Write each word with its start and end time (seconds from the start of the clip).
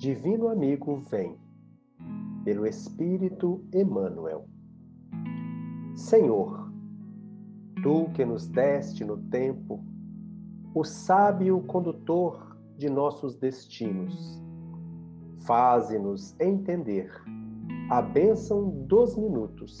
Divino 0.00 0.48
amigo, 0.48 0.96
vem, 1.10 1.36
pelo 2.42 2.66
Espírito 2.66 3.62
Emmanuel. 3.70 4.48
Senhor, 5.94 6.72
tu 7.82 8.08
que 8.14 8.24
nos 8.24 8.48
deste 8.48 9.04
no 9.04 9.18
tempo 9.18 9.84
o 10.74 10.82
sábio 10.84 11.60
condutor 11.64 12.56
de 12.78 12.88
nossos 12.88 13.36
destinos, 13.36 14.42
faze-nos 15.44 16.34
entender 16.40 17.12
a 17.90 18.00
bênção 18.00 18.70
dos 18.86 19.14
minutos, 19.18 19.76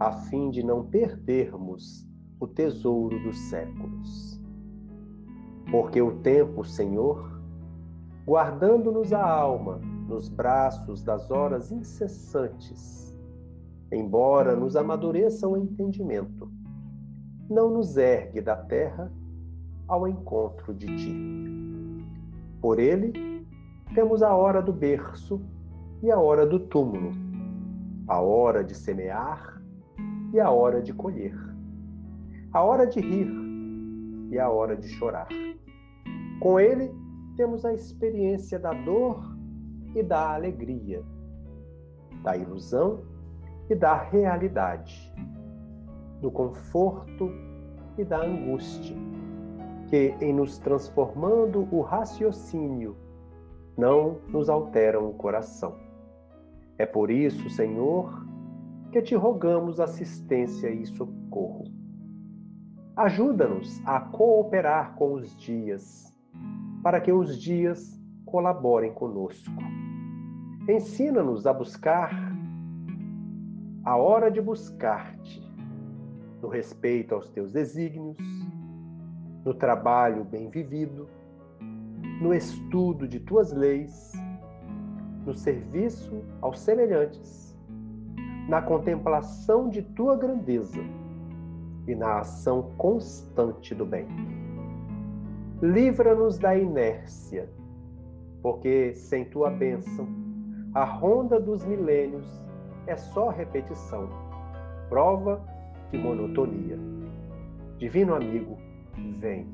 a 0.00 0.10
fim 0.10 0.50
de 0.50 0.62
não 0.62 0.86
perdermos 0.86 2.08
o 2.40 2.46
tesouro 2.46 3.22
dos 3.22 3.36
séculos. 3.50 4.40
Porque 5.70 6.00
o 6.00 6.16
tempo, 6.20 6.64
Senhor, 6.64 7.37
guardando-nos 8.28 9.14
a 9.14 9.26
alma 9.26 9.80
nos 10.06 10.28
braços 10.28 11.02
das 11.02 11.30
horas 11.30 11.72
incessantes, 11.72 13.18
embora 13.90 14.54
nos 14.54 14.76
amadureça 14.76 15.48
o 15.48 15.56
entendimento, 15.56 16.52
não 17.48 17.70
nos 17.70 17.96
ergue 17.96 18.42
da 18.42 18.54
terra 18.54 19.10
ao 19.88 20.06
encontro 20.06 20.74
de 20.74 20.94
ti. 20.94 22.04
Por 22.60 22.78
ele, 22.78 23.46
temos 23.94 24.22
a 24.22 24.34
hora 24.34 24.60
do 24.60 24.74
berço 24.74 25.40
e 26.02 26.10
a 26.10 26.18
hora 26.18 26.44
do 26.44 26.60
túmulo, 26.60 27.12
a 28.06 28.20
hora 28.20 28.62
de 28.62 28.74
semear 28.74 29.58
e 30.34 30.38
a 30.38 30.50
hora 30.50 30.82
de 30.82 30.92
colher, 30.92 31.34
a 32.52 32.62
hora 32.62 32.86
de 32.86 33.00
rir 33.00 33.32
e 34.30 34.38
a 34.38 34.50
hora 34.50 34.76
de 34.76 34.86
chorar. 34.86 35.28
Com 36.40 36.60
ele, 36.60 36.92
temos 37.38 37.64
a 37.64 37.72
experiência 37.72 38.58
da 38.58 38.72
dor 38.72 39.22
e 39.94 40.02
da 40.02 40.34
alegria, 40.34 41.04
da 42.24 42.36
ilusão 42.36 43.04
e 43.70 43.76
da 43.76 43.94
realidade, 43.94 45.14
do 46.20 46.32
conforto 46.32 47.30
e 47.96 48.04
da 48.04 48.24
angústia, 48.24 48.96
que, 49.88 50.16
em 50.20 50.34
nos 50.34 50.58
transformando 50.58 51.68
o 51.70 51.80
raciocínio, 51.80 52.96
não 53.76 54.18
nos 54.26 54.50
alteram 54.50 55.08
o 55.08 55.14
coração. 55.14 55.76
É 56.76 56.84
por 56.84 57.08
isso, 57.08 57.48
Senhor, 57.50 58.26
que 58.90 59.00
te 59.00 59.14
rogamos 59.14 59.78
assistência 59.78 60.70
e 60.70 60.84
socorro. 60.86 61.66
Ajuda-nos 62.96 63.80
a 63.86 64.00
cooperar 64.00 64.96
com 64.96 65.12
os 65.12 65.36
dias 65.36 66.12
para 66.88 67.02
que 67.02 67.12
os 67.12 67.36
dias 67.36 68.00
colaborem 68.24 68.94
conosco. 68.94 69.52
Ensina-nos 70.66 71.46
a 71.46 71.52
buscar 71.52 72.10
a 73.84 73.94
hora 73.94 74.30
de 74.30 74.40
buscar-te, 74.40 75.46
no 76.40 76.48
respeito 76.48 77.14
aos 77.14 77.28
teus 77.28 77.52
desígnios, 77.52 78.16
no 79.44 79.52
trabalho 79.52 80.24
bem 80.24 80.48
vivido, 80.48 81.06
no 82.22 82.32
estudo 82.32 83.06
de 83.06 83.20
tuas 83.20 83.52
leis, 83.52 84.14
no 85.26 85.34
serviço 85.34 86.24
aos 86.40 86.58
semelhantes, 86.58 87.54
na 88.48 88.62
contemplação 88.62 89.68
de 89.68 89.82
tua 89.82 90.16
grandeza 90.16 90.80
e 91.86 91.94
na 91.94 92.20
ação 92.20 92.72
constante 92.78 93.74
do 93.74 93.84
bem 93.84 94.47
livra-nos 95.60 96.38
da 96.38 96.56
inércia, 96.56 97.48
porque 98.40 98.94
sem 98.94 99.24
tua 99.24 99.50
bênção, 99.50 100.06
a 100.72 100.84
ronda 100.84 101.40
dos 101.40 101.64
milênios 101.64 102.26
é 102.86 102.96
só 102.96 103.28
repetição, 103.28 104.08
prova 104.88 105.42
e 105.92 105.98
monotonia. 105.98 106.78
Divino 107.76 108.14
amigo, 108.14 108.56
vem. 109.18 109.48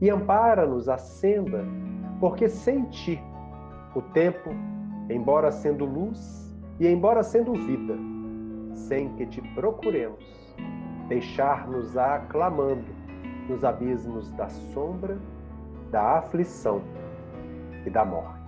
E 0.00 0.08
ampara-nos 0.10 0.88
a 0.88 0.96
senda, 0.96 1.64
porque 2.18 2.48
sem 2.48 2.84
ti 2.86 3.20
o 3.94 4.00
tempo, 4.00 4.50
embora 5.10 5.52
sendo 5.52 5.84
luz 5.84 6.54
e 6.80 6.88
embora 6.88 7.22
sendo 7.22 7.52
vida, 7.52 7.94
sem 8.74 9.14
que 9.16 9.26
te 9.26 9.42
procuremos, 9.54 10.24
deixar-nos-á 11.08 12.20
clamando 12.30 13.03
nos 13.48 13.64
abismos 13.64 14.30
da 14.32 14.48
sombra, 14.48 15.18
da 15.90 16.18
aflição 16.18 16.82
e 17.86 17.90
da 17.90 18.04
morte. 18.04 18.43